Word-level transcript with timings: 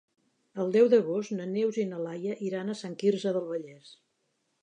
El 0.61 0.71
deu 0.75 0.87
d'agost 0.93 1.33
na 1.41 1.45
Neus 1.51 1.77
i 1.83 1.85
na 1.91 1.99
Laia 2.07 2.39
iran 2.47 2.71
a 2.71 2.77
Sant 2.81 2.97
Quirze 3.05 3.35
del 3.39 3.47
Vallès. 3.53 3.93